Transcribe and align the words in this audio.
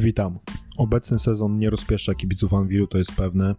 Witam. 0.00 0.38
Obecny 0.76 1.18
sezon 1.18 1.58
nie 1.58 1.70
rozpieszcza 1.70 2.14
kibiców 2.14 2.54
Anwilu, 2.54 2.86
to 2.86 2.98
jest 2.98 3.12
pewne. 3.16 3.54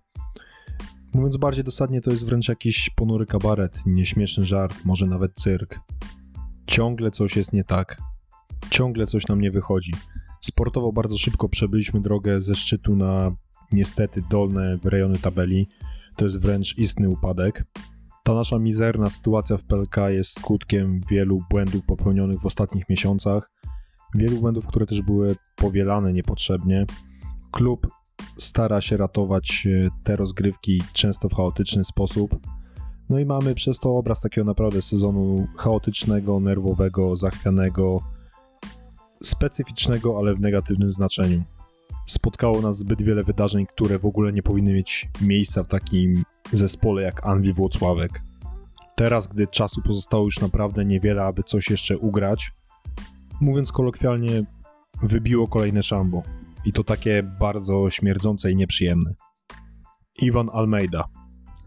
Mówiąc 1.13 1.37
bardziej 1.37 1.63
dosadnie, 1.63 2.01
to 2.01 2.11
jest 2.11 2.25
wręcz 2.25 2.49
jakiś 2.49 2.89
ponury 2.89 3.25
kabaret, 3.25 3.79
nieśmieszny 3.85 4.45
żart, 4.45 4.85
może 4.85 5.07
nawet 5.07 5.33
cyrk. 5.33 5.79
Ciągle 6.67 7.11
coś 7.11 7.35
jest 7.35 7.53
nie 7.53 7.63
tak. 7.63 8.01
Ciągle 8.69 9.07
coś 9.07 9.27
nam 9.27 9.41
nie 9.41 9.51
wychodzi. 9.51 9.93
Sportowo 10.41 10.91
bardzo 10.91 11.17
szybko 11.17 11.49
przebyliśmy 11.49 12.01
drogę 12.01 12.41
ze 12.41 12.55
szczytu 12.55 12.95
na 12.95 13.35
niestety 13.71 14.23
dolne 14.29 14.77
rejony 14.83 15.17
tabeli. 15.17 15.67
To 16.15 16.25
jest 16.25 16.39
wręcz 16.39 16.77
istny 16.77 17.09
upadek. 17.09 17.65
Ta 18.23 18.33
nasza 18.33 18.59
mizerna 18.59 19.09
sytuacja 19.09 19.57
w 19.57 19.63
PLK 19.63 19.97
jest 20.07 20.39
skutkiem 20.39 21.01
wielu 21.09 21.43
błędów 21.49 21.85
popełnionych 21.85 22.39
w 22.41 22.45
ostatnich 22.45 22.89
miesiącach, 22.89 23.51
wielu 24.15 24.37
błędów, 24.37 24.67
które 24.67 24.85
też 24.85 25.01
były 25.01 25.35
powielane 25.55 26.13
niepotrzebnie. 26.13 26.85
Klub 27.51 27.87
stara 28.37 28.81
się 28.81 28.97
ratować 28.97 29.67
e, 29.67 29.89
te 30.03 30.15
rozgrywki 30.15 30.83
często 30.93 31.29
w 31.29 31.33
chaotyczny 31.33 31.83
sposób. 31.83 32.39
No 33.09 33.19
i 33.19 33.25
mamy 33.25 33.55
przez 33.55 33.79
to 33.79 33.97
obraz 33.97 34.21
takiego 34.21 34.45
naprawdę 34.45 34.81
sezonu 34.81 35.47
chaotycznego, 35.57 36.39
nerwowego, 36.39 37.15
zachwianego, 37.15 37.99
specyficznego, 39.23 40.17
ale 40.17 40.35
w 40.35 40.39
negatywnym 40.39 40.91
znaczeniu. 40.91 41.43
Spotkało 42.05 42.61
nas 42.61 42.77
zbyt 42.77 43.01
wiele 43.01 43.23
wydarzeń, 43.23 43.65
które 43.65 43.99
w 43.99 44.05
ogóle 44.05 44.33
nie 44.33 44.43
powinny 44.43 44.73
mieć 44.73 45.09
miejsca 45.21 45.63
w 45.63 45.67
takim 45.67 46.23
zespole 46.51 47.01
jak 47.01 47.25
Anwi 47.25 47.53
Włocławek. 47.53 48.23
Teraz, 48.95 49.27
gdy 49.27 49.47
czasu 49.47 49.81
pozostało 49.81 50.25
już 50.25 50.39
naprawdę 50.39 50.85
niewiele, 50.85 51.23
aby 51.23 51.43
coś 51.43 51.69
jeszcze 51.69 51.97
ugrać, 51.97 52.51
mówiąc 53.41 53.71
kolokwialnie, 53.71 54.43
wybiło 55.03 55.47
kolejne 55.47 55.83
szambo. 55.83 56.23
I 56.65 56.73
to 56.73 56.83
takie 56.83 57.23
bardzo 57.39 57.89
śmierdzące 57.89 58.51
i 58.51 58.55
nieprzyjemne. 58.55 59.13
Iwan 60.21 60.49
Almeida. 60.53 61.03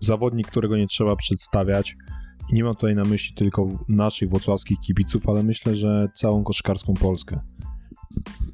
Zawodnik, 0.01 0.47
którego 0.47 0.77
nie 0.77 0.87
trzeba 0.87 1.17
przedstawiać. 1.17 1.97
I 2.51 2.55
nie 2.55 2.65
mam 2.65 2.75
tutaj 2.75 2.95
na 2.95 3.05
myśli 3.05 3.35
tylko 3.35 3.69
naszych 3.89 4.31
włocławskich 4.31 4.79
kibiców, 4.81 5.29
ale 5.29 5.43
myślę, 5.43 5.77
że 5.77 6.09
całą 6.15 6.45
koszkarską 6.45 6.95
Polskę. 6.95 7.41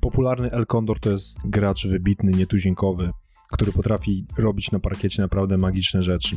Popularny 0.01 0.51
El 0.51 0.67
Condor 0.67 1.01
to 1.01 1.11
jest 1.11 1.49
gracz 1.49 1.87
wybitny, 1.87 2.33
nietuzinkowy, 2.33 3.11
który 3.53 3.73
potrafi 3.73 4.27
robić 4.39 4.71
na 4.71 4.79
parkiecie 4.79 5.23
naprawdę 5.23 5.59
magiczne 5.59 6.03
rzeczy. 6.03 6.37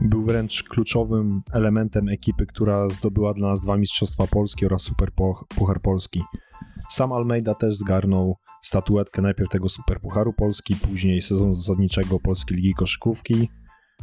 Był 0.00 0.24
wręcz 0.24 0.62
kluczowym 0.62 1.42
elementem 1.52 2.08
ekipy, 2.08 2.46
która 2.46 2.88
zdobyła 2.88 3.34
dla 3.34 3.48
nas 3.48 3.60
dwa 3.60 3.76
Mistrzostwa 3.76 4.26
Polski 4.26 4.66
oraz 4.66 4.82
Super 4.82 5.10
Puchar 5.48 5.80
Polski. 5.82 6.22
Sam 6.90 7.12
Almeida 7.12 7.54
też 7.54 7.76
zgarnął 7.76 8.36
statuetkę 8.62 9.22
najpierw 9.22 9.50
tego 9.50 9.68
Super 9.68 10.00
Pucharu 10.00 10.32
Polski, 10.32 10.76
później 10.76 11.22
sezonu 11.22 11.54
zasadniczego 11.54 12.20
Polskiej 12.20 12.56
Ligi 12.56 12.74
Koszykówki, 12.74 13.48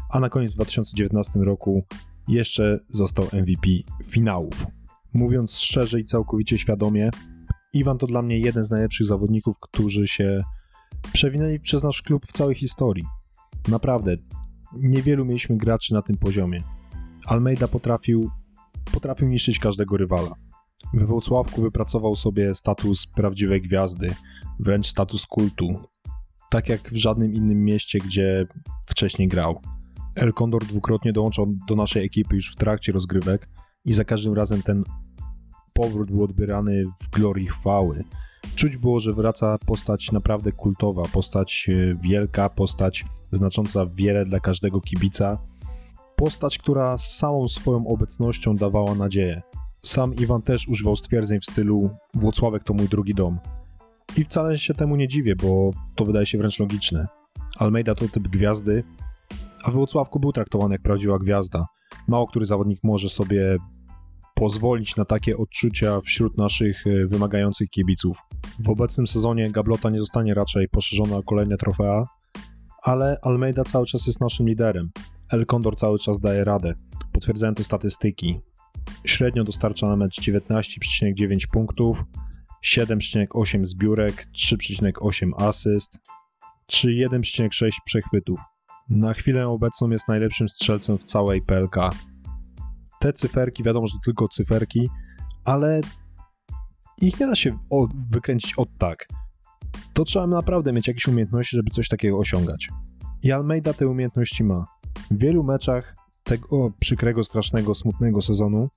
a 0.10 0.20
na 0.20 0.30
koniec 0.30 0.52
w 0.52 0.56
2019 0.56 1.40
roku 1.40 1.84
jeszcze 2.28 2.80
został 2.90 3.26
MVP 3.26 3.68
finałów. 4.06 4.66
Mówiąc 5.14 5.58
szczerze 5.58 6.00
i 6.00 6.06
całkowicie 6.06 6.58
świadomie, 6.58 7.10
Iwan 7.74 7.98
to 7.98 8.08
dla 8.08 8.22
mnie 8.22 8.40
jeden 8.40 8.66
z 8.66 8.72
najlepszych 8.72 9.08
zawodników, 9.08 9.56
którzy 9.60 10.08
się 10.08 10.44
przewinęli 11.14 11.60
przez 11.60 11.84
nasz 11.84 12.02
klub 12.02 12.26
w 12.26 12.32
całej 12.32 12.56
historii. 12.56 13.04
Naprawdę, 13.68 14.16
niewielu 14.74 15.26
mieliśmy 15.26 15.58
graczy 15.58 15.94
na 15.94 16.02
tym 16.02 16.18
poziomie. 16.18 16.64
Almeida 17.26 17.68
potrafił, 17.68 18.30
potrafił 18.92 19.28
niszczyć 19.28 19.60
każdego 19.60 19.98
rywala. 19.98 20.36
We 20.94 21.06
Włocławku 21.06 21.62
wypracował 21.62 22.16
sobie 22.16 22.56
status 22.56 23.08
prawdziwej 23.08 23.62
gwiazdy, 23.62 24.16
wręcz 24.60 24.88
status 24.88 25.26
kultu, 25.26 25.80
tak 26.50 26.70
jak 26.70 26.90
w 26.90 26.96
żadnym 26.96 27.34
innym 27.34 27.64
mieście, 27.64 28.00
gdzie 28.00 28.48
wcześniej 28.86 29.28
grał. 29.28 29.62
El 30.16 30.34
Condor 30.34 30.66
dwukrotnie 30.66 31.14
dołączał 31.14 31.54
do 31.68 31.76
naszej 31.76 32.06
ekipy 32.06 32.36
już 32.36 32.54
w 32.54 32.56
trakcie 32.56 32.92
rozgrywek 32.92 33.50
i 33.86 33.94
za 33.94 34.04
każdym 34.04 34.34
razem 34.34 34.62
ten 34.64 34.84
powrót 35.74 36.12
był 36.12 36.24
odbierany 36.24 36.84
w 37.04 37.10
glorii 37.10 37.48
chwały. 37.48 38.04
Czuć 38.56 38.78
było, 38.78 39.00
że 39.00 39.14
wraca 39.14 39.58
postać 39.66 40.12
naprawdę 40.12 40.52
kultowa, 40.52 41.04
postać 41.14 41.70
e, 41.70 41.96
wielka, 41.96 42.50
postać 42.50 43.06
znacząca 43.32 43.86
wiele 43.86 44.26
dla 44.26 44.40
każdego 44.40 44.82
kibica, 44.82 45.38
postać, 46.16 46.58
która 46.58 46.98
całą 46.98 47.48
swoją 47.48 47.88
obecnością 47.88 48.56
dawała 48.56 48.96
nadzieję. 48.96 49.42
Sam 49.84 50.16
Iwan 50.16 50.42
też 50.42 50.68
używał 50.68 50.96
stwierdzeń 50.96 51.40
w 51.40 51.46
stylu 51.46 51.90
Włocławek 52.14 52.64
to 52.64 52.74
mój 52.74 52.88
drugi 52.88 53.14
dom. 53.16 53.40
I 54.18 54.24
wcale 54.24 54.60
się 54.60 54.74
temu 54.74 54.96
nie 54.96 55.08
dziwię, 55.08 55.36
bo 55.36 55.72
to 55.96 56.06
wydaje 56.06 56.26
się 56.26 56.38
wręcz 56.38 56.60
logiczne. 56.60 57.08
Almeida 57.58 57.96
to 57.96 58.08
typ 58.08 58.28
gwiazdy, 58.28 58.84
a 59.64 59.72
w 59.72 59.74
Włocławku 59.74 60.20
był 60.20 60.32
traktowany 60.32 60.76
jak 60.76 60.82
prawdziwa 60.82 61.20
gwiazda. 61.20 61.66
Mało 62.08 62.28
który 62.28 62.46
zawodnik 62.46 62.80
może 62.84 63.10
sobie 63.10 63.56
pozwolić 64.42 64.96
na 64.96 65.06
takie 65.06 65.38
odczucia 65.38 66.02
wśród 66.02 66.38
naszych 66.38 66.88
e, 66.88 67.08
wymagających 67.08 67.70
kibiców. 67.70 68.18
W 68.60 68.70
obecnym 68.70 69.08
sezonie 69.08 69.52
Gablota 69.52 69.90
nie 69.90 70.00
zostanie 70.00 70.34
raczej 70.34 70.70
poszerzona 70.70 71.18
o 71.18 71.24
kolejne 71.24 71.58
trofea, 71.58 72.06
ale 72.84 73.18
Almeida 73.22 73.64
cały 73.64 73.86
czas 73.86 74.08
jest 74.08 74.22
naszym 74.22 74.48
liderem. 74.48 74.92
El 75.32 75.46
Condor 75.46 75.76
cały 75.76 76.00
czas 76.00 76.20
daje 76.20 76.44
radę. 76.44 76.74
Potwierdzają 77.14 77.56
to 77.56 77.64
statystyki. 77.64 78.40
Średnio 79.06 79.44
dostarcza 79.44 79.88
na 79.88 79.96
mecz 79.96 80.22
19,9 80.22 81.48
punktów, 81.52 82.04
7,8 82.66 83.66
zbiórek, 83.66 84.28
3,8 84.36 85.32
asyst, 85.38 86.00
czy 86.68 86.88
1,6 86.88 87.70
przechwytów. 87.86 88.40
Na 88.90 89.14
chwilę 89.14 89.48
obecną 89.48 89.90
jest 89.90 90.08
najlepszym 90.08 90.50
strzelcem 90.50 90.98
w 90.98 91.04
całej 91.04 91.42
PLK. 91.42 91.76
Te 93.02 93.14
cyferki, 93.14 93.64
wiadomo, 93.64 93.88
że 93.88 93.98
tylko 94.06 94.28
cyferki, 94.28 94.90
ale 95.44 95.82
ich 97.02 97.20
nie 97.20 97.28
da 97.28 97.36
się 97.36 97.58
wykręcić 98.12 98.54
od 98.54 98.70
tak. 98.78 99.08
To 99.94 100.04
trzeba 100.04 100.28
naprawdę 100.28 100.74
mieć 100.74 100.88
jakieś 100.88 101.08
umiejętności, 101.08 101.56
żeby 101.56 101.70
coś 101.70 101.88
takiego 101.88 102.18
osiągać. 102.18 102.70
I 103.24 103.32
Almeida 103.32 103.74
te 103.74 103.88
umiejętności 103.88 104.44
ma. 104.44 104.66
W 105.12 105.18
wielu 105.18 105.44
meczach 105.44 105.96
tego 106.24 106.72
przykrego, 106.80 107.24
strasznego, 107.24 107.76
smutnego 107.76 108.22
sezonu 108.22 108.70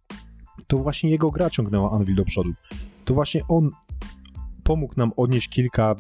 to 0.67 0.79
właśnie 0.79 1.11
jego 1.11 1.31
gra 1.31 1.51
ciągnęła 1.51 1.91
Anvil 1.91 2.15
do 2.15 2.25
przodu. 2.25 2.51
To 3.05 3.15
właśnie 3.15 3.41
on 3.49 3.71
pomógł 4.63 4.95
nam 4.97 5.13
odnieść 5.17 5.49
kilka, 5.49 5.95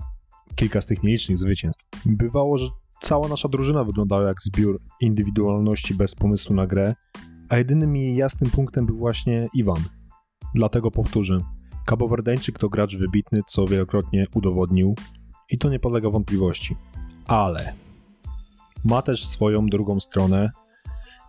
kilka 0.55 0.81
z 0.81 0.87
tych 0.87 1.03
nielicznych 1.03 1.39
zwycięstw. 1.39 1.85
Bywało, 2.06 2.59
że 2.59 2.67
cała 3.01 3.29
nasza 3.29 3.49
drużyna 3.49 3.85
wyglądała 3.85 4.29
jak 4.29 4.43
zbiór 4.43 4.81
indywidualności 5.01 5.95
bez 5.95 6.15
pomysłu 6.15 6.56
na 6.56 6.67
grę, 6.67 6.95
a 7.49 7.56
jedynym 7.56 7.97
jej 7.97 8.16
jasnym 8.16 8.50
punktem 8.50 8.87
był 8.87 8.97
właśnie 8.97 9.49
Iwan. 9.55 9.82
Dlatego 10.55 10.91
powtórzę, 10.91 11.38
Kabowerdeńczyk 11.87 12.59
to 12.59 12.69
gracz 12.69 12.97
wybitny, 12.97 13.41
co 13.47 13.66
wielokrotnie 13.66 14.27
udowodnił 14.34 14.94
i 15.50 15.59
to 15.59 15.71
nie 15.71 15.78
podlega 15.78 16.10
wątpliwości. 16.10 16.77
Ale 17.27 17.72
ma 18.84 19.03
też 19.03 19.27
swoją 19.27 19.66
drugą 19.66 20.00
stronę, 20.00 20.50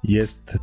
jest 0.03 0.57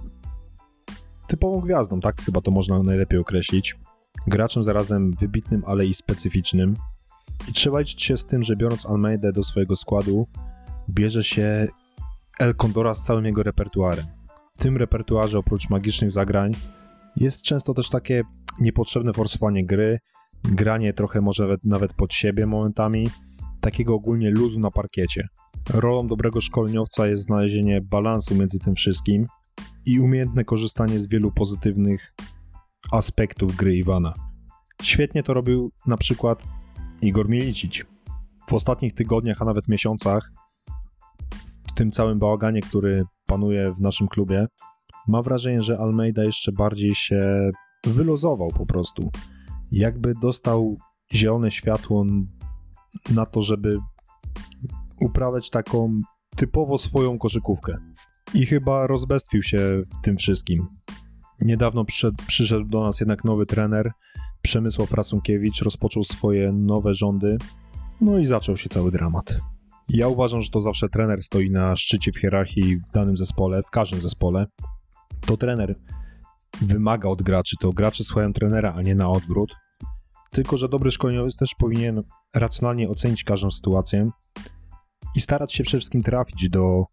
typową 1.27 1.61
gwiazdą, 1.61 2.01
tak 2.01 2.23
chyba 2.23 2.41
to 2.41 2.51
można 2.51 2.83
najlepiej 2.83 3.19
określić. 3.19 3.79
Graczem 4.27 4.65
zarazem 4.65 5.13
wybitnym, 5.21 5.63
ale 5.67 5.87
i 5.87 5.95
specyficznym. 5.95 6.77
I 7.49 7.53
trzeba 7.53 7.79
liczyć 7.79 8.03
się 8.03 8.17
z 8.17 8.27
tym, 8.27 8.43
że 8.43 8.57
biorąc 8.57 8.87
Almeida 8.87 9.33
do 9.33 9.43
swojego 9.43 9.77
składu, 9.77 10.27
bierze 10.91 11.25
się 11.25 11.69
El 12.39 12.55
Condora 12.55 12.95
z 12.95 13.05
całym 13.05 13.25
jego 13.25 13.43
repertuarem. 13.43 14.07
Tym 14.63 14.77
repertuarze 14.77 15.39
oprócz 15.39 15.71
magicznych 15.71 16.11
zagrań 16.11 16.53
jest 17.17 17.43
często 17.43 17.75
też 17.75 17.89
takie 17.89 18.23
niepotrzebne 18.61 19.13
forsowanie 19.13 19.67
gry, 19.67 19.99
granie 20.45 20.93
trochę 20.93 21.21
może 21.21 21.43
nawet, 21.43 21.65
nawet 21.65 21.95
pod 21.95 22.15
siebie 22.15 22.47
momentami, 22.47 23.09
takiego 23.61 23.95
ogólnie 23.95 24.31
luzu 24.31 24.61
na 24.61 24.71
parkiecie. 24.71 25.29
Rolą 25.71 26.07
dobrego 26.07 26.41
szkoleniowca 26.41 27.07
jest 27.07 27.23
znalezienie 27.23 27.81
balansu 27.81 28.35
między 28.35 28.59
tym 28.59 28.75
wszystkim 28.75 29.27
i 29.87 30.01
umiejętne 30.01 30.45
korzystanie 30.45 31.01
z 31.01 31.09
wielu 31.09 31.33
pozytywnych 31.33 32.15
aspektów 32.93 33.57
gry 33.57 33.77
Iwana. 33.77 34.13
Świetnie 34.83 35.23
to 35.23 35.35
robił 35.35 35.73
na 35.87 35.97
przykład 35.97 36.43
Igor 37.01 37.29
Milicic. 37.29 37.85
W 38.49 38.53
ostatnich 38.53 38.95
tygodniach, 38.95 39.43
a 39.43 39.45
nawet 39.45 39.69
miesiącach, 39.69 40.33
w 41.73 41.75
tym 41.75 41.91
całym 41.91 42.19
bałaganie, 42.19 42.61
który 42.61 43.05
panuje 43.27 43.73
w 43.73 43.81
naszym 43.81 44.09
klubie, 44.09 44.47
mam 45.09 45.23
wrażenie, 45.23 45.63
że 45.63 45.79
Almeida 45.79 46.25
jeszcze 46.25 46.53
bardziej 46.53 46.95
się 46.95 47.51
wylozował 47.87 48.49
po 48.49 48.67
prostu. 48.67 49.11
Jakby 49.73 50.15
dostał 50.23 50.77
zielone 51.15 51.51
światło 51.51 52.05
na 53.15 53.27
to, 53.27 53.43
żeby 53.43 53.79
uprawiać 55.01 55.51
taką 55.51 56.01
typowo 56.37 56.79
swoją 56.79 57.19
koszykówkę. 57.19 57.77
I 58.35 58.47
chyba 58.47 58.87
rozbestwił 58.87 59.43
się 59.43 59.83
w 60.01 60.05
tym 60.05 60.17
wszystkim. 60.17 60.67
Niedawno 61.41 61.85
przyszedł, 61.85 62.17
przyszedł 62.27 62.65
do 62.65 62.83
nas 62.83 63.01
jednak 63.01 63.25
nowy 63.25 63.47
trener, 63.47 63.93
Przemysław 64.43 64.93
Rasunkiewicz, 64.93 65.63
rozpoczął 65.63 66.05
swoje 66.05 66.53
nowe 66.53 66.95
rządy. 66.95 67.39
No 68.01 68.19
i 68.19 68.27
zaczął 68.27 68.57
się 68.57 68.69
cały 68.69 68.91
dramat. 68.91 69.37
Ja 69.95 70.09
uważam, 70.09 70.43
że 70.43 70.51
to 70.51 70.61
zawsze 70.61 70.89
trener 70.89 71.23
stoi 71.23 71.51
na 71.51 71.77
szczycie 71.77 72.13
w 72.13 72.19
hierarchii 72.19 72.77
w 72.77 72.91
danym 72.95 73.17
zespole, 73.17 73.63
w 73.63 73.71
każdym 73.71 74.01
zespole. 74.03 74.47
To 75.27 75.37
trener 75.37 75.75
wymaga 76.61 77.09
od 77.09 77.23
graczy, 77.23 77.57
to 77.61 77.73
gracze 77.73 78.05
słuchają 78.05 78.33
trenera, 78.33 78.75
a 78.77 78.83
nie 78.83 78.95
na 78.95 79.11
odwrót. 79.11 79.55
Tylko, 80.31 80.57
że 80.57 80.69
dobry 80.69 80.91
szkoleniowiec 80.91 81.37
też 81.37 81.55
powinien 81.59 82.03
racjonalnie 82.35 82.89
ocenić 82.89 83.25
każdą 83.25 83.51
sytuację 83.51 84.11
i 85.17 85.21
starać 85.21 85.55
się 85.55 85.65
przede 85.65 85.79
wszystkim 85.79 86.03
trafić 86.03 86.49
do 86.49 86.85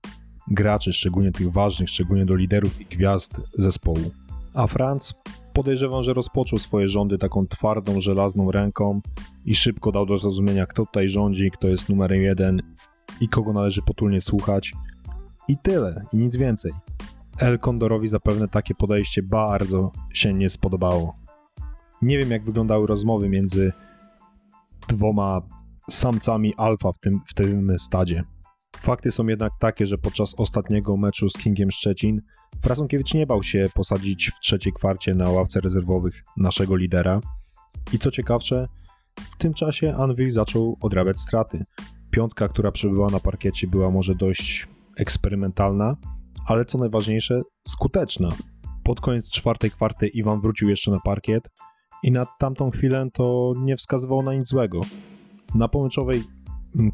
graczy, 0.48 0.94
szczególnie 0.94 1.32
tych 1.32 1.52
ważnych, 1.52 1.90
szczególnie 1.90 2.26
do 2.26 2.36
liderów 2.36 2.82
i 2.82 2.86
gwiazd 2.86 3.42
zespołu. 3.58 4.12
A 4.54 4.68
Franz 4.68 5.14
podejrzewam, 5.54 6.04
że 6.04 6.14
rozpoczął 6.14 6.60
swoje 6.60 6.90
rządy 6.90 7.18
taką 7.18 7.48
twardą, 7.48 8.02
żelazną 8.02 8.52
ręką 8.52 9.02
i 9.46 9.56
szybko 9.56 9.92
dał 9.92 10.06
do 10.06 10.18
zrozumienia, 10.18 10.66
kto 10.66 10.86
tutaj 10.86 11.10
rządzi, 11.10 11.52
kto 11.52 11.68
jest 11.68 11.90
numerem 11.90 12.22
jeden 12.22 12.62
i 13.22 13.30
kogo 13.30 13.54
należy 13.54 13.82
potulnie 13.82 14.22
słuchać. 14.22 14.74
I 15.48 15.58
tyle, 15.58 16.06
i 16.14 16.18
nic 16.18 16.36
więcej. 16.36 16.72
El 17.40 17.60
Condorowi 17.60 18.08
zapewne 18.08 18.48
takie 18.48 18.76
podejście 18.76 19.24
bardzo 19.24 19.92
się 20.14 20.34
nie 20.34 20.50
spodobało. 20.50 21.16
Nie 22.02 22.18
wiem, 22.18 22.32
jak 22.32 22.44
wyglądały 22.44 22.88
rozmowy 22.88 23.30
między 23.30 23.74
dwoma 24.88 25.42
samcami 25.90 26.54
alfa 26.58 26.92
w 26.92 27.00
tym, 27.00 27.22
w 27.26 27.34
tym 27.34 27.80
stadzie. 27.80 28.24
Fakty 28.78 29.12
są 29.12 29.28
jednak 29.28 29.54
takie, 29.60 29.86
że 29.86 29.98
podczas 29.98 30.36
ostatniego 30.38 30.98
meczu 30.98 31.30
z 31.30 31.34
Kingiem 31.34 31.72
Szczecin 31.72 32.22
Frasonkiewicz 32.62 33.14
nie 33.14 33.28
bał 33.28 33.44
się 33.44 33.68
posadzić 33.74 34.32
w 34.36 34.40
trzeciej 34.40 34.74
kwarcie 34.74 35.14
na 35.16 35.30
ławce 35.30 35.62
rezerwowych 35.62 36.24
naszego 36.38 36.76
lidera. 36.76 37.22
I 37.94 38.00
co 38.00 38.12
ciekawsze, 38.12 38.68
w 39.16 39.38
tym 39.38 39.54
czasie 39.54 39.96
Anvil 39.96 40.32
zaczął 40.32 40.78
odrabiać 40.82 41.20
straty. 41.20 41.64
Piątka, 42.12 42.48
która 42.48 42.72
przebywała 42.72 43.10
na 43.10 43.20
parkiecie, 43.20 43.68
była 43.68 43.92
może 43.92 44.16
dość 44.16 44.68
eksperymentalna, 44.98 45.98
ale 46.46 46.66
co 46.66 46.78
najważniejsze, 46.78 47.42
skuteczna. 47.68 48.30
Pod 48.84 49.02
koniec 49.02 49.30
czwartej 49.30 49.72
kwarty 49.72 50.08
Iwan 50.08 50.42
wrócił 50.42 50.70
jeszcze 50.70 50.92
na 50.92 51.00
parkiet 51.00 51.50
i 52.04 52.12
na 52.12 52.26
tamtą 52.26 52.72
chwilę 52.72 53.08
to 53.14 53.54
nie 53.58 53.78
wskazywało 53.78 54.24
na 54.24 54.34
nic 54.34 54.48
złego. 54.48 54.82
Na 55.56 55.68
pomyczowej 55.68 56.24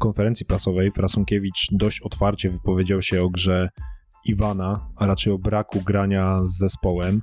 konferencji 0.00 0.46
prasowej 0.46 0.92
Frasunkiewicz 0.92 1.68
dość 1.72 2.00
otwarcie 2.00 2.50
wypowiedział 2.50 3.02
się 3.02 3.22
o 3.22 3.30
grze 3.30 3.68
Iwana, 4.24 4.88
a 4.96 5.06
raczej 5.06 5.32
o 5.32 5.38
braku 5.38 5.80
grania 5.80 6.40
z 6.44 6.58
zespołem. 6.58 7.22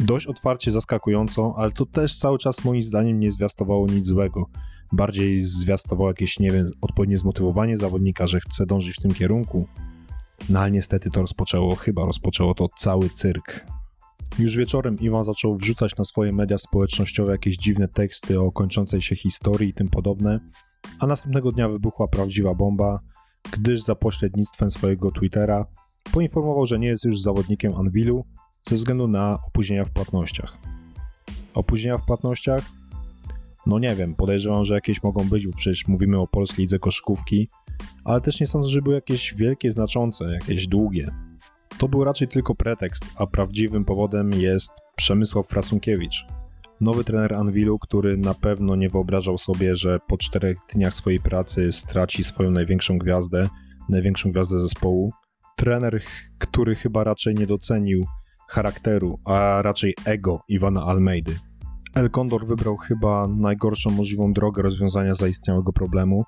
Dość 0.00 0.26
otwarcie, 0.26 0.70
zaskakująco, 0.70 1.54
ale 1.56 1.72
to 1.72 1.86
też 1.86 2.18
cały 2.18 2.38
czas 2.38 2.64
moim 2.64 2.82
zdaniem 2.82 3.20
nie 3.20 3.30
zwiastowało 3.30 3.86
nic 3.86 4.06
złego. 4.06 4.46
Bardziej 4.92 5.44
zwiastowało 5.44 6.08
jakieś, 6.08 6.38
nie 6.38 6.50
wiem, 6.50 6.66
odpowiednie 6.80 7.18
zmotywowanie 7.18 7.76
zawodnika, 7.76 8.26
że 8.26 8.40
chce 8.40 8.66
dążyć 8.66 8.96
w 8.96 9.02
tym 9.02 9.14
kierunku. 9.14 9.66
No 10.48 10.60
ale 10.60 10.70
niestety 10.70 11.10
to 11.10 11.20
rozpoczęło, 11.20 11.74
chyba 11.76 12.06
rozpoczęło 12.06 12.54
to 12.54 12.68
cały 12.76 13.10
cyrk. 13.10 13.66
Już 14.40 14.56
wieczorem 14.56 14.98
Iwan 14.98 15.24
zaczął 15.24 15.56
wrzucać 15.56 15.96
na 15.96 16.04
swoje 16.04 16.32
media 16.32 16.58
społecznościowe 16.58 17.32
jakieś 17.32 17.56
dziwne 17.56 17.88
teksty 17.88 18.40
o 18.40 18.52
kończącej 18.52 19.02
się 19.02 19.16
historii 19.16 19.68
i 19.68 19.74
tym 19.74 19.88
podobne, 19.88 20.40
a 20.98 21.06
następnego 21.06 21.52
dnia 21.52 21.68
wybuchła 21.68 22.08
prawdziwa 22.08 22.54
bomba, 22.54 23.00
gdyż 23.52 23.82
za 23.82 23.94
pośrednictwem 23.94 24.70
swojego 24.70 25.10
Twittera 25.10 25.66
poinformował, 26.12 26.66
że 26.66 26.78
nie 26.78 26.88
jest 26.88 27.04
już 27.04 27.20
zawodnikiem 27.20 27.74
Anvilu 27.74 28.24
ze 28.68 28.76
względu 28.76 29.08
na 29.08 29.38
opóźnienia 29.46 29.84
w 29.84 29.90
płatnościach. 29.90 30.58
Opóźnienia 31.54 31.98
w 31.98 32.06
płatnościach? 32.06 32.64
No 33.66 33.78
nie 33.78 33.94
wiem, 33.94 34.14
podejrzewam, 34.14 34.64
że 34.64 34.74
jakieś 34.74 35.02
mogą 35.02 35.28
być, 35.28 35.46
bo 35.46 35.56
przecież 35.56 35.88
mówimy 35.88 36.20
o 36.20 36.26
polskiej 36.26 36.62
lidze 36.62 36.78
koszykówki, 36.78 37.48
ale 38.04 38.20
też 38.20 38.40
nie 38.40 38.46
sądzę, 38.46 38.68
że 38.68 38.82
były 38.82 38.94
jakieś 38.94 39.34
wielkie, 39.34 39.72
znaczące, 39.72 40.24
jakieś 40.32 40.66
długie. 40.66 41.29
To 41.80 41.88
był 41.88 42.04
raczej 42.04 42.28
tylko 42.28 42.54
pretekst, 42.54 43.04
a 43.16 43.26
prawdziwym 43.26 43.84
powodem 43.84 44.32
jest 44.32 44.70
Przemysław 44.96 45.46
Frasunkiewicz, 45.46 46.26
nowy 46.80 47.04
trener 47.04 47.34
Anvilu, 47.34 47.78
który 47.78 48.16
na 48.16 48.34
pewno 48.34 48.76
nie 48.76 48.88
wyobrażał 48.88 49.38
sobie, 49.38 49.76
że 49.76 49.98
po 50.08 50.18
czterech 50.18 50.56
dniach 50.74 50.94
swojej 50.94 51.20
pracy 51.20 51.72
straci 51.72 52.24
swoją 52.24 52.50
największą 52.50 52.98
gwiazdę, 52.98 53.44
największą 53.88 54.32
gwiazdę 54.32 54.60
zespołu. 54.60 55.12
Trener, 55.56 56.02
który 56.38 56.74
chyba 56.74 57.04
raczej 57.04 57.34
nie 57.34 57.46
docenił 57.46 58.04
charakteru, 58.48 59.18
a 59.24 59.62
raczej 59.62 59.94
ego 60.04 60.40
Iwana 60.48 60.84
Almeidy. 60.84 61.38
El 61.94 62.10
Condor 62.10 62.46
wybrał 62.46 62.76
chyba 62.76 63.28
najgorszą 63.28 63.90
możliwą 63.90 64.32
drogę 64.32 64.62
rozwiązania 64.62 65.14
zaistniałego 65.14 65.72
problemu, 65.72 66.24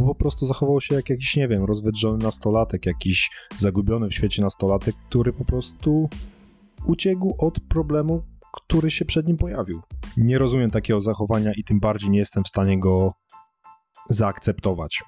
bo 0.00 0.06
po 0.06 0.14
prostu 0.14 0.46
zachował 0.46 0.80
się 0.80 0.94
jak 0.94 1.10
jakiś, 1.10 1.36
nie 1.36 1.48
wiem, 1.48 1.64
rozwydrzony 1.64 2.24
nastolatek, 2.24 2.86
jakiś 2.86 3.30
zagubiony 3.56 4.08
w 4.08 4.14
świecie 4.14 4.42
nastolatek, 4.42 4.94
który 5.08 5.32
po 5.32 5.44
prostu 5.44 6.08
uciekł 6.86 7.34
od 7.38 7.60
problemu, 7.60 8.22
który 8.52 8.90
się 8.90 9.04
przed 9.04 9.26
nim 9.26 9.36
pojawił. 9.36 9.80
Nie 10.16 10.38
rozumiem 10.38 10.70
takiego 10.70 11.00
zachowania 11.00 11.52
i 11.52 11.64
tym 11.64 11.80
bardziej 11.80 12.10
nie 12.10 12.18
jestem 12.18 12.44
w 12.44 12.48
stanie 12.48 12.80
go 12.80 13.12
zaakceptować. 14.10 15.02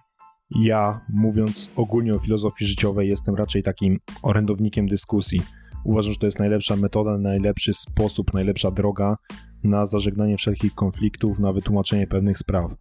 Ja, 0.50 1.00
mówiąc 1.08 1.70
ogólnie 1.76 2.14
o 2.14 2.18
filozofii 2.18 2.66
życiowej, 2.66 3.08
jestem 3.08 3.34
raczej 3.34 3.62
takim 3.62 3.98
orędownikiem 4.22 4.86
dyskusji. 4.86 5.40
Uważam, 5.84 6.12
że 6.12 6.18
to 6.18 6.26
jest 6.26 6.38
najlepsza 6.38 6.76
metoda, 6.76 7.18
najlepszy 7.18 7.74
sposób, 7.74 8.34
najlepsza 8.34 8.70
droga 8.70 9.16
na 9.64 9.86
zażegnanie 9.86 10.36
wszelkich 10.36 10.74
konfliktów, 10.74 11.38
na 11.38 11.52
wytłumaczenie 11.52 12.06
pewnych 12.06 12.38
spraw. 12.38 12.74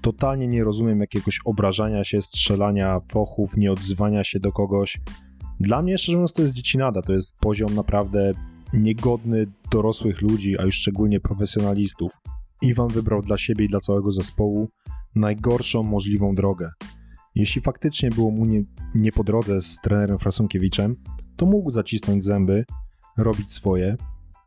Totalnie 0.00 0.46
nie 0.46 0.64
rozumiem 0.64 1.00
jakiegoś 1.00 1.40
obrażania 1.44 2.04
się, 2.04 2.22
strzelania 2.22 3.00
fochów, 3.00 3.56
nieodzywania 3.56 4.24
się 4.24 4.40
do 4.40 4.52
kogoś. 4.52 5.00
Dla 5.60 5.82
mnie, 5.82 5.98
szczerze 5.98 6.18
mówiąc, 6.18 6.32
to 6.32 6.42
jest 6.42 6.54
dziecinada, 6.54 7.02
to 7.02 7.12
jest 7.12 7.38
poziom 7.40 7.74
naprawdę 7.74 8.32
niegodny 8.72 9.46
dorosłych 9.70 10.22
ludzi, 10.22 10.58
a 10.58 10.62
już 10.62 10.74
szczególnie 10.74 11.20
profesjonalistów. 11.20 12.12
Iwan 12.62 12.88
wybrał 12.88 13.22
dla 13.22 13.36
siebie 13.36 13.64
i 13.64 13.68
dla 13.68 13.80
całego 13.80 14.12
zespołu 14.12 14.68
najgorszą 15.14 15.82
możliwą 15.82 16.34
drogę. 16.34 16.70
Jeśli 17.34 17.62
faktycznie 17.62 18.10
było 18.10 18.30
mu 18.30 18.44
nie, 18.44 18.62
nie 18.94 19.12
po 19.12 19.24
drodze 19.24 19.62
z 19.62 19.80
trenerem 19.80 20.18
Frasunkiewiczem, 20.18 20.96
to 21.36 21.46
mógł 21.46 21.70
zacisnąć 21.70 22.24
zęby, 22.24 22.64
robić 23.18 23.52
swoje, 23.52 23.96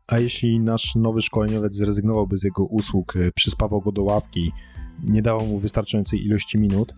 a 0.06 0.18
jeśli 0.18 0.60
nasz 0.60 0.94
nowy 0.94 1.22
szkoleniowiec 1.22 1.74
zrezygnowałby 1.74 2.36
z 2.36 2.42
jego 2.42 2.64
usług, 2.64 3.16
y, 3.16 3.32
przyspawał 3.34 3.80
go 3.80 3.92
do 3.92 4.02
ławki, 4.02 4.52
nie 5.04 5.22
dawał 5.22 5.46
mu 5.46 5.58
wystarczającej 5.58 6.24
ilości 6.24 6.58
minut, 6.58 6.94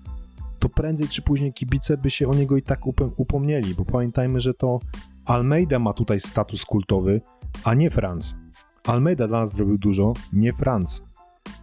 to 0.58 0.68
prędzej 0.68 1.08
czy 1.08 1.22
później 1.22 1.52
kibice 1.52 1.96
by 1.96 2.10
się 2.10 2.28
o 2.28 2.34
niego 2.34 2.56
i 2.56 2.62
tak 2.62 2.80
upomnieli, 3.16 3.74
bo 3.74 3.84
pamiętajmy, 3.84 4.40
że 4.40 4.54
to 4.54 4.80
Almeida 5.24 5.78
ma 5.78 5.92
tutaj 5.92 6.20
status 6.20 6.64
kultowy, 6.64 7.20
a 7.64 7.74
nie 7.74 7.90
Franz. 7.90 8.36
Almeida 8.86 9.28
dla 9.28 9.40
nas 9.40 9.52
zrobił 9.52 9.78
dużo, 9.78 10.12
nie 10.32 10.52
Franz. 10.52 11.04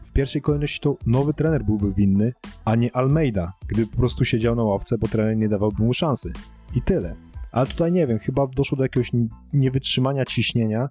W 0.06 0.12
pierwszej 0.14 0.42
kolejności 0.42 0.80
to 0.80 0.98
nowy 1.06 1.34
trener 1.34 1.64
byłby 1.64 1.94
winny, 1.94 2.34
a 2.66 2.76
nie 2.76 2.96
Almeida, 2.96 3.54
gdyby 3.68 3.88
po 3.88 3.98
prostu 3.98 4.26
siedział 4.26 4.56
na 4.56 4.64
ławce, 4.64 4.98
bo 4.98 5.08
trener 5.08 5.38
nie 5.38 5.50
dawałby 5.50 5.84
mu 5.84 5.94
szansy. 5.94 6.34
I 6.76 6.82
tyle. 6.82 7.16
Ale 7.52 7.68
tutaj 7.68 7.92
nie 7.92 8.08
wiem, 8.08 8.20
chyba 8.20 8.48
doszło 8.48 8.78
do 8.78 8.84
jakiegoś 8.84 9.12
niewytrzymania 9.54 10.26
ciśnienia 10.26 10.90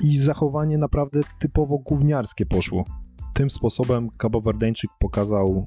i 0.00 0.18
zachowanie 0.18 0.78
naprawdę 0.78 1.20
typowo 1.38 1.78
gówniarskie 1.78 2.46
poszło. 2.46 2.84
Tym 3.34 3.50
sposobem 3.50 4.10
Kabowerdeńczyk 4.10 4.90
pokazał 5.00 5.66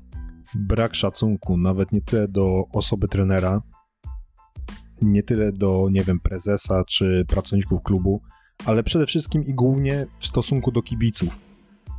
brak 0.55 0.95
szacunku 0.95 1.57
nawet 1.57 1.91
nie 1.91 2.01
tyle 2.01 2.27
do 2.27 2.63
osoby 2.71 3.07
trenera, 3.07 3.61
nie 5.01 5.23
tyle 5.23 5.51
do, 5.51 5.87
nie 5.91 6.03
wiem, 6.03 6.19
prezesa 6.19 6.83
czy 6.87 7.25
pracowników 7.27 7.83
klubu, 7.83 8.21
ale 8.65 8.83
przede 8.83 9.05
wszystkim 9.05 9.45
i 9.45 9.53
głównie 9.53 10.05
w 10.19 10.27
stosunku 10.27 10.71
do 10.71 10.81
kibiców. 10.81 11.29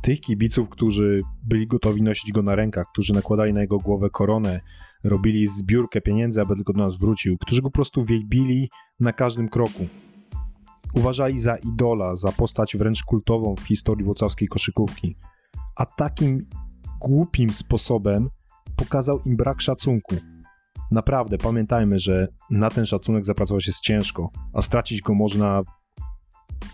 Tych 0.01 0.21
kibiców, 0.21 0.69
którzy 0.69 1.21
byli 1.43 1.67
gotowi 1.67 2.01
nosić 2.01 2.31
go 2.31 2.41
na 2.41 2.55
rękach, 2.55 2.85
którzy 2.93 3.13
nakładali 3.13 3.53
na 3.53 3.61
jego 3.61 3.77
głowę 3.77 4.09
koronę, 4.09 4.59
robili 5.03 5.47
zbiórkę 5.47 6.01
pieniędzy, 6.01 6.41
aby 6.41 6.55
tylko 6.55 6.73
do 6.73 6.79
nas 6.79 6.97
wrócił, 6.97 7.37
którzy 7.37 7.61
go 7.61 7.69
po 7.69 7.73
prostu 7.73 8.05
wielbili 8.05 8.69
na 8.99 9.13
każdym 9.13 9.49
kroku. 9.49 9.87
Uważali 10.93 11.39
za 11.39 11.57
idola, 11.57 12.15
za 12.15 12.31
postać 12.31 12.77
wręcz 12.77 13.03
kultową 13.03 13.55
w 13.55 13.63
historii 13.63 14.05
włocławskiej 14.05 14.47
koszykówki. 14.47 15.15
A 15.79 15.85
takim 15.85 16.45
głupim 16.99 17.53
sposobem 17.53 18.29
pokazał 18.75 19.19
im 19.25 19.37
brak 19.37 19.61
szacunku. 19.61 20.15
Naprawdę, 20.91 21.37
pamiętajmy, 21.37 21.99
że 21.99 22.27
na 22.49 22.69
ten 22.69 22.85
szacunek 22.85 23.25
zapracować 23.25 23.67
jest 23.67 23.79
ciężko, 23.79 24.29
a 24.53 24.61
stracić 24.61 25.01
go 25.01 25.13
można 25.13 25.63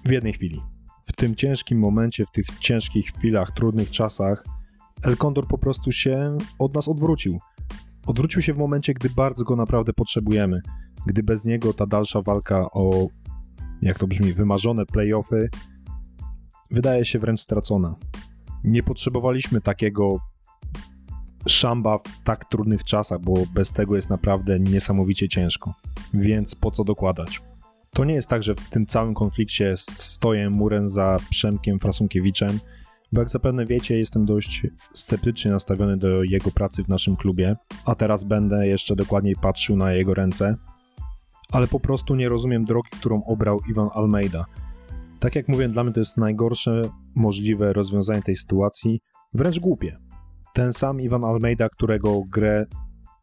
w 0.05 0.11
jednej 0.11 0.33
chwili. 0.33 0.61
W 1.07 1.13
tym 1.13 1.35
ciężkim 1.35 1.79
momencie, 1.79 2.25
w 2.25 2.31
tych 2.31 2.45
ciężkich 2.59 3.11
chwilach, 3.11 3.51
trudnych 3.51 3.89
czasach, 3.89 4.45
El 5.03 5.17
Condor 5.17 5.47
po 5.47 5.57
prostu 5.57 5.91
się 5.91 6.37
od 6.59 6.75
nas 6.75 6.87
odwrócił. 6.87 7.39
Odwrócił 8.07 8.41
się 8.41 8.53
w 8.53 8.57
momencie, 8.57 8.93
gdy 8.93 9.09
bardzo 9.09 9.43
go 9.43 9.55
naprawdę 9.55 9.93
potrzebujemy. 9.93 10.61
Gdy 11.05 11.23
bez 11.23 11.45
niego 11.45 11.73
ta 11.73 11.85
dalsza 11.85 12.21
walka 12.21 12.71
o, 12.71 13.07
jak 13.81 13.99
to 13.99 14.07
brzmi, 14.07 14.33
wymarzone 14.33 14.85
playoffy 14.85 15.49
wydaje 16.71 17.05
się 17.05 17.19
wręcz 17.19 17.39
stracona. 17.39 17.95
Nie 18.65 18.83
potrzebowaliśmy 18.83 19.61
takiego 19.61 20.17
szamba 21.47 21.97
w 21.97 22.23
tak 22.23 22.45
trudnych 22.45 22.83
czasach, 22.83 23.21
bo 23.21 23.33
bez 23.53 23.71
tego 23.71 23.95
jest 23.95 24.09
naprawdę 24.09 24.59
niesamowicie 24.59 25.29
ciężko. 25.29 25.73
Więc 26.13 26.55
po 26.55 26.71
co 26.71 26.83
dokładać? 26.83 27.41
To 27.89 28.05
nie 28.05 28.13
jest 28.13 28.29
tak, 28.29 28.43
że 28.43 28.55
w 28.55 28.69
tym 28.69 28.85
całym 28.85 29.13
konflikcie 29.13 29.73
stoję 29.77 30.49
murem 30.49 30.87
za 30.87 31.17
Przemkiem 31.29 31.79
Frasunkiewiczem, 31.79 32.59
bo 33.11 33.21
jak 33.21 33.29
zapewne 33.29 33.65
wiecie, 33.65 33.97
jestem 33.97 34.25
dość 34.25 34.67
sceptycznie 34.93 35.51
nastawiony 35.51 35.97
do 35.97 36.23
jego 36.23 36.51
pracy 36.51 36.83
w 36.83 36.87
naszym 36.89 37.15
klubie, 37.15 37.55
a 37.85 37.95
teraz 37.95 38.23
będę 38.23 38.67
jeszcze 38.67 38.95
dokładniej 38.95 39.35
patrzył 39.35 39.77
na 39.77 39.93
jego 39.93 40.13
ręce, 40.13 40.57
ale 41.51 41.67
po 41.67 41.79
prostu 41.79 42.15
nie 42.15 42.29
rozumiem 42.29 42.65
drogi, 42.65 42.89
którą 42.91 43.23
obrał 43.23 43.59
Iwan 43.69 43.89
Almeida. 43.93 44.45
Tak 45.19 45.35
jak 45.35 45.47
mówię, 45.47 45.69
dla 45.69 45.83
mnie 45.83 45.93
to 45.93 45.99
jest 45.99 46.17
najgorsze 46.17 46.81
możliwe 47.15 47.73
rozwiązanie 47.73 48.21
tej 48.21 48.35
sytuacji, 48.35 49.01
wręcz 49.33 49.59
głupie. 49.59 49.95
Ten 50.53 50.73
sam 50.73 51.01
Iwan 51.01 51.23
Almeida, 51.23 51.69
którego 51.69 52.21
grę 52.29 52.65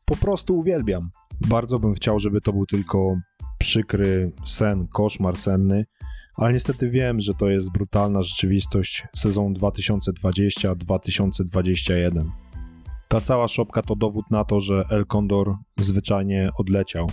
po 0.04 0.16
prostu 0.16 0.58
uwielbiam. 0.58 1.10
Bardzo 1.48 1.78
bym 1.78 1.94
chciał, 1.94 2.18
żeby 2.18 2.40
to 2.40 2.52
był 2.52 2.66
tylko 2.66 3.16
przykry 3.58 4.32
sen, 4.44 4.88
koszmar 4.88 5.36
senny, 5.36 5.84
ale 6.36 6.52
niestety 6.52 6.90
wiem, 6.90 7.20
że 7.20 7.34
to 7.34 7.48
jest 7.48 7.72
brutalna 7.72 8.22
rzeczywistość 8.22 9.06
sezonu 9.16 9.54
2020-2021. 9.54 12.30
Ta 13.08 13.20
cała 13.20 13.48
szopka 13.48 13.82
to 13.82 13.96
dowód 13.96 14.24
na 14.30 14.44
to, 14.44 14.60
że 14.60 14.84
El 14.90 15.06
Condor 15.06 15.54
zwyczajnie 15.78 16.50
odleciał. 16.58 17.06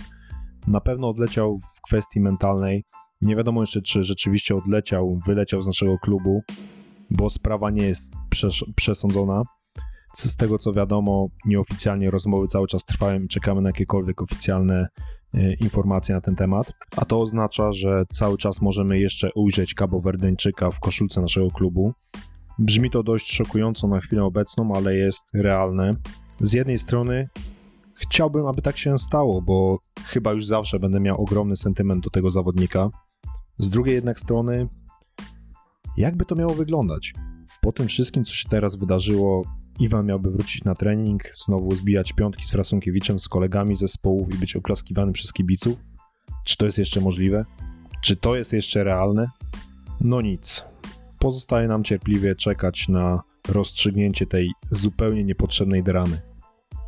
Na 0.66 0.80
pewno 0.80 1.08
odleciał 1.08 1.58
w 1.58 1.80
kwestii 1.80 2.20
mentalnej. 2.20 2.84
Nie 3.22 3.36
wiadomo 3.36 3.60
jeszcze, 3.60 3.82
czy 3.82 4.04
rzeczywiście 4.04 4.56
odleciał, 4.56 5.20
wyleciał 5.26 5.62
z 5.62 5.66
naszego 5.66 5.98
klubu, 5.98 6.42
bo 7.10 7.30
sprawa 7.30 7.70
nie 7.70 7.86
jest 7.86 8.12
przesądzona. 8.76 9.42
Z 10.14 10.36
tego 10.36 10.58
co 10.58 10.72
wiadomo, 10.72 11.28
nieoficjalnie 11.46 12.10
rozmowy 12.10 12.46
cały 12.46 12.66
czas 12.66 12.84
trwają 12.84 13.20
i 13.20 13.28
czekamy 13.28 13.60
na 13.60 13.68
jakiekolwiek 13.68 14.22
oficjalne 14.22 14.88
e, 15.34 15.54
informacje 15.54 16.14
na 16.14 16.20
ten 16.20 16.36
temat. 16.36 16.72
A 16.96 17.04
to 17.04 17.20
oznacza, 17.20 17.72
że 17.72 18.04
cały 18.12 18.38
czas 18.38 18.60
możemy 18.60 18.98
jeszcze 18.98 19.30
ujrzeć 19.34 19.74
Cabo 19.74 20.00
Verdeńczyka 20.00 20.70
w 20.70 20.80
koszulce 20.80 21.20
naszego 21.20 21.50
klubu. 21.50 21.92
Brzmi 22.58 22.90
to 22.90 23.02
dość 23.02 23.32
szokująco 23.32 23.88
na 23.88 24.00
chwilę 24.00 24.24
obecną, 24.24 24.72
ale 24.74 24.96
jest 24.96 25.24
realne. 25.34 25.94
Z 26.40 26.52
jednej 26.52 26.78
strony 26.78 27.28
chciałbym, 27.94 28.46
aby 28.46 28.62
tak 28.62 28.78
się 28.78 28.98
stało, 28.98 29.42
bo 29.42 29.78
chyba 30.04 30.32
już 30.32 30.46
zawsze 30.46 30.78
będę 30.78 31.00
miał 31.00 31.22
ogromny 31.22 31.56
sentyment 31.56 32.04
do 32.04 32.10
tego 32.10 32.30
zawodnika. 32.30 32.90
Z 33.60 33.70
drugiej 33.70 33.94
jednak 33.94 34.20
strony, 34.20 34.68
jakby 35.96 36.24
to 36.24 36.34
miało 36.34 36.54
wyglądać? 36.54 37.14
Po 37.60 37.72
tym 37.72 37.88
wszystkim, 37.88 38.24
co 38.24 38.34
się 38.34 38.48
teraz 38.48 38.76
wydarzyło, 38.76 39.44
Iwan 39.80 40.06
miałby 40.06 40.30
wrócić 40.30 40.64
na 40.64 40.74
trening, 40.74 41.22
znowu 41.34 41.74
zbijać 41.74 42.12
piątki 42.12 42.46
z 42.46 42.50
Frasunkiewiczem, 42.50 43.20
z 43.20 43.28
kolegami 43.28 43.76
zespołów 43.76 44.34
i 44.34 44.38
być 44.38 44.56
oklaskiwany 44.56 45.12
przez 45.12 45.32
kibiców? 45.32 45.78
Czy 46.44 46.56
to 46.56 46.66
jest 46.66 46.78
jeszcze 46.78 47.00
możliwe? 47.00 47.44
Czy 48.02 48.16
to 48.16 48.36
jest 48.36 48.52
jeszcze 48.52 48.84
realne? 48.84 49.26
No 50.00 50.20
nic. 50.20 50.64
Pozostaje 51.18 51.68
nam 51.68 51.84
cierpliwie 51.84 52.36
czekać 52.36 52.88
na 52.88 53.22
rozstrzygnięcie 53.48 54.26
tej 54.26 54.50
zupełnie 54.70 55.24
niepotrzebnej 55.24 55.82
dramy. 55.82 56.20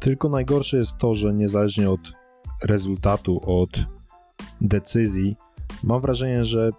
Tylko 0.00 0.28
najgorsze 0.28 0.76
jest 0.76 0.98
to, 0.98 1.14
że 1.14 1.34
niezależnie 1.34 1.90
od 1.90 2.00
rezultatu, 2.62 3.40
od 3.46 3.70
decyzji, 4.60 5.36
mam 5.84 6.00
wrażenie, 6.00 6.44
że 6.44 6.70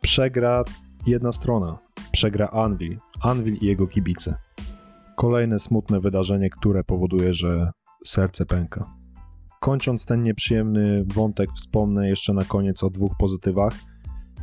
przegra 0.00 0.62
jedna 1.06 1.32
strona. 1.32 1.78
Przegra 2.12 2.48
Anvil. 2.48 2.98
Anvil 3.20 3.54
i 3.54 3.66
jego 3.66 3.86
kibice. 3.86 4.36
Kolejne 5.16 5.58
smutne 5.58 6.00
wydarzenie, 6.00 6.50
które 6.50 6.84
powoduje, 6.84 7.34
że 7.34 7.70
serce 8.04 8.46
pęka. 8.46 8.94
Kończąc 9.60 10.06
ten 10.06 10.22
nieprzyjemny 10.22 11.04
wątek, 11.14 11.50
wspomnę 11.52 12.08
jeszcze 12.08 12.32
na 12.32 12.44
koniec 12.44 12.84
o 12.84 12.90
dwóch 12.90 13.12
pozytywach. 13.18 13.74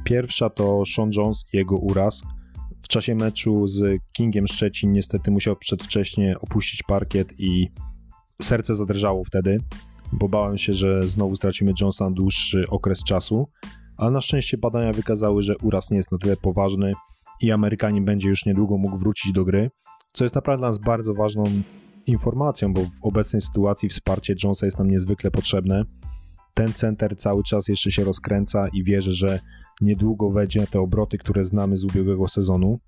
Pierwsza 0.03 0.50
to 0.50 0.84
Sean 0.96 1.10
Jones 1.15 1.46
i 1.53 1.58
jego 1.58 1.75
uraz. 1.77 2.24
W 2.84 2.88
czasie 2.88 3.15
meczu 3.15 3.67
z 3.67 4.01
Kingiem 4.13 4.48
Szczecin 4.48 4.91
niestety 4.91 5.32
musiał 5.32 5.55
przedwcześnie 5.55 6.36
opuścić 6.39 6.84
parkiet 6.84 7.39
i 7.39 7.72
serce 8.41 8.75
zadrżało 8.75 9.24
wtedy, 9.24 9.58
bo 10.13 10.29
bałem 10.29 10.57
się, 10.57 10.74
że 10.74 11.07
znowu 11.07 11.35
stracimy 11.35 11.74
Jonesa 11.81 12.12
dłuższy 12.12 12.65
okres 12.69 13.03
czasu, 13.03 13.47
ale 13.97 14.12
na 14.12 14.21
szczęście 14.21 14.57
badania 14.57 14.93
wykazały, 14.93 15.41
że 15.41 15.57
uraz 15.57 15.91
nie 15.91 15.97
jest 15.97 16.12
na 16.12 16.17
tyle 16.17 16.38
poważny 16.38 16.93
i 17.41 17.51
Amerykanin 17.51 18.05
będzie 18.05 18.29
już 18.29 18.45
niedługo 18.45 18.77
mógł 18.77 18.97
wrócić 18.97 19.31
do 19.31 19.45
gry 19.45 19.69
co 20.15 20.25
jest 20.25 20.35
naprawdę 20.35 20.62
dla 20.62 20.67
nas 20.67 20.77
bardzo 20.77 21.13
ważną 21.13 21.43
informacją, 22.05 22.74
bo 22.74 22.81
w 22.81 22.89
obecnej 23.01 23.41
sytuacji 23.41 23.89
wsparcie 23.89 24.35
Jonesa 24.43 24.65
jest 24.65 24.79
nam 24.79 24.91
niezwykle 24.91 25.31
potrzebne. 25.31 25.83
Ten 26.53 26.74
center 26.74 27.17
cały 27.17 27.43
czas 27.43 27.67
jeszcze 27.67 27.91
się 27.91 28.03
rozkręca 28.03 28.67
i 28.67 28.83
wierzę, 28.83 29.12
że 29.12 29.39
niedługo 29.81 30.29
wejdzie 30.29 30.59
na 30.59 30.65
te 30.65 30.79
obroty, 30.79 31.17
które 31.17 31.45
znamy 31.45 31.77
z 31.77 31.85
ubiegłego 31.85 32.27
sezonu, 32.27 32.79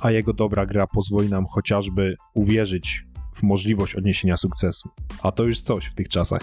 a 0.00 0.10
jego 0.10 0.32
dobra 0.32 0.66
gra 0.66 0.86
pozwoli 0.86 1.28
nam 1.28 1.46
chociażby 1.46 2.16
uwierzyć 2.34 3.04
w 3.34 3.42
możliwość 3.42 3.94
odniesienia 3.94 4.36
sukcesu. 4.36 4.88
A 5.22 5.32
to 5.32 5.44
już 5.44 5.60
coś 5.60 5.86
w 5.86 5.94
tych 5.94 6.08
czasach. 6.08 6.42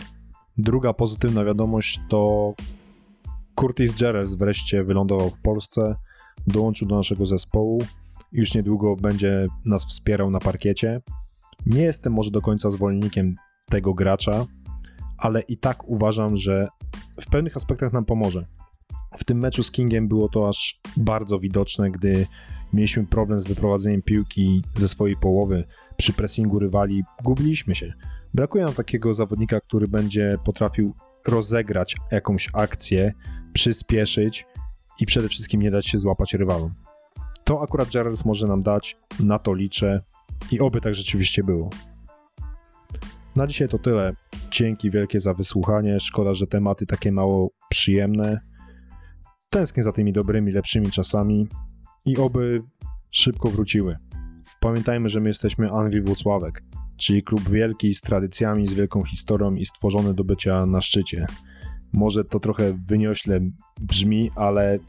Druga 0.61 0.93
pozytywna 0.93 1.45
wiadomość 1.45 1.99
to 2.09 2.53
Curtis 3.55 4.01
Jerez 4.01 4.35
wreszcie 4.35 4.83
wylądował 4.83 5.29
w 5.29 5.41
Polsce, 5.41 5.95
dołączył 6.47 6.87
do 6.87 6.95
naszego 6.95 7.25
zespołu 7.25 7.81
już 8.31 8.53
niedługo 8.53 8.95
będzie 8.95 9.47
nas 9.65 9.85
wspierał 9.85 10.31
na 10.31 10.39
parkiecie. 10.39 11.01
Nie 11.65 11.81
jestem 11.81 12.13
może 12.13 12.31
do 12.31 12.41
końca 12.41 12.69
zwolennikiem 12.69 13.35
tego 13.69 13.93
gracza, 13.93 14.45
ale 15.17 15.41
i 15.41 15.57
tak 15.57 15.89
uważam, 15.89 16.37
że 16.37 16.67
w 17.21 17.25
pewnych 17.25 17.57
aspektach 17.57 17.93
nam 17.93 18.05
pomoże. 18.05 18.45
W 19.17 19.23
tym 19.23 19.39
meczu 19.39 19.63
z 19.63 19.71
Kingiem 19.71 20.07
było 20.07 20.29
to 20.29 20.49
aż 20.49 20.81
bardzo 20.97 21.39
widoczne, 21.39 21.91
gdy 21.91 22.27
mieliśmy 22.73 23.05
problem 23.05 23.39
z 23.39 23.43
wyprowadzeniem 23.43 24.01
piłki 24.01 24.63
ze 24.75 24.87
swojej 24.87 25.17
połowy. 25.17 25.63
Przy 25.97 26.13
pressingu 26.13 26.59
rywali 26.59 27.03
gubiliśmy 27.23 27.75
się. 27.75 27.93
Brakuje 28.33 28.63
nam 28.65 28.73
takiego 28.73 29.13
zawodnika, 29.13 29.61
który 29.61 29.87
będzie 29.87 30.37
potrafił 30.45 30.93
rozegrać 31.27 31.95
jakąś 32.11 32.49
akcję, 32.53 33.13
przyspieszyć 33.53 34.45
i 34.99 35.05
przede 35.05 35.29
wszystkim 35.29 35.61
nie 35.61 35.71
dać 35.71 35.87
się 35.87 35.97
złapać 35.97 36.33
rywalom. 36.33 36.73
To 37.43 37.61
akurat 37.61 37.89
Gerrards 37.89 38.25
może 38.25 38.47
nam 38.47 38.63
dać, 38.63 38.97
na 39.19 39.39
to 39.39 39.53
liczę 39.53 40.01
i 40.51 40.59
oby 40.59 40.81
tak 40.81 40.95
rzeczywiście 40.95 41.43
było. 41.43 41.69
Na 43.35 43.47
dzisiaj 43.47 43.69
to 43.69 43.79
tyle. 43.79 44.13
Dzięki 44.51 44.91
wielkie 44.91 45.19
za 45.19 45.33
wysłuchanie. 45.33 45.99
Szkoda, 45.99 46.33
że 46.33 46.47
tematy 46.47 46.85
takie 46.85 47.11
mało 47.11 47.51
przyjemne. 47.69 48.41
Tęsknię 49.49 49.83
za 49.83 49.91
tymi 49.91 50.13
dobrymi, 50.13 50.51
lepszymi 50.51 50.91
czasami 50.91 51.47
i 52.05 52.17
oby 52.17 52.63
szybko 53.11 53.49
wróciły. 53.49 53.95
Pamiętajmy, 54.59 55.09
że 55.09 55.19
my 55.19 55.27
jesteśmy 55.29 55.71
Anwi 55.71 56.01
Włocławek, 56.01 56.63
czyli 57.01 57.23
klub 57.23 57.49
wielki 57.49 57.95
z 57.95 58.01
tradycjami, 58.01 58.67
z 58.67 58.73
wielką 58.73 59.03
historią 59.03 59.55
i 59.55 59.65
stworzony 59.65 60.13
do 60.13 60.23
bycia 60.23 60.65
na 60.65 60.81
szczycie. 60.81 61.25
Może 61.93 62.23
to 62.23 62.39
trochę 62.39 62.73
wyniośle 62.87 63.39
brzmi, 63.81 64.31
ale 64.35 64.79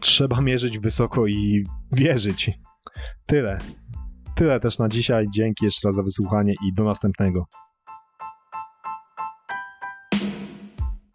trzeba 0.00 0.40
mierzyć 0.40 0.78
wysoko 0.78 1.26
i 1.26 1.64
wierzyć. 1.92 2.50
Tyle. 3.26 3.58
Tyle 4.34 4.60
też 4.60 4.78
na 4.78 4.88
dzisiaj. 4.88 5.26
Dzięki 5.34 5.64
jeszcze 5.64 5.88
raz 5.88 5.94
za 5.94 6.02
wysłuchanie 6.02 6.54
i 6.68 6.72
do 6.72 6.84
następnego. 6.84 7.46